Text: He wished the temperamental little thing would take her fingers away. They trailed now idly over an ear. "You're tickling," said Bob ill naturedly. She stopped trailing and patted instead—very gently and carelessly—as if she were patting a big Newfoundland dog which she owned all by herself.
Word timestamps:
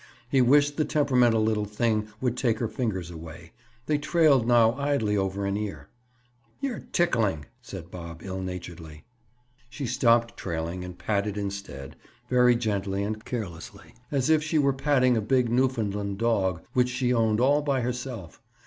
He 0.27 0.41
wished 0.41 0.77
the 0.77 0.83
temperamental 0.83 1.43
little 1.43 1.65
thing 1.65 2.07
would 2.19 2.35
take 2.35 2.57
her 2.57 2.67
fingers 2.67 3.11
away. 3.11 3.51
They 3.85 3.99
trailed 3.99 4.47
now 4.47 4.73
idly 4.73 5.15
over 5.15 5.45
an 5.45 5.55
ear. 5.55 5.89
"You're 6.59 6.79
tickling," 6.91 7.45
said 7.61 7.91
Bob 7.91 8.23
ill 8.23 8.41
naturedly. 8.41 9.03
She 9.69 9.85
stopped 9.85 10.35
trailing 10.35 10.83
and 10.83 10.97
patted 10.97 11.37
instead—very 11.37 12.55
gently 12.55 13.03
and 13.03 13.23
carelessly—as 13.23 14.31
if 14.31 14.41
she 14.41 14.57
were 14.57 14.73
patting 14.73 15.15
a 15.17 15.21
big 15.21 15.49
Newfoundland 15.51 16.17
dog 16.17 16.63
which 16.73 16.89
she 16.89 17.13
owned 17.13 17.39
all 17.39 17.61
by 17.61 17.81
herself. 17.81 18.41